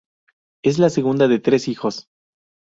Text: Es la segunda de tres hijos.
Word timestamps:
Es 0.63 0.79
la 0.79 0.89
segunda 0.89 1.27
de 1.27 1.37
tres 1.37 1.67
hijos. 1.67 2.07